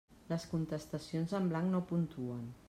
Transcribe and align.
Les 0.29 0.45
contestacions 0.53 1.37
en 1.41 1.47
blanc 1.53 1.71
no 1.77 1.83
puntuen. 1.93 2.43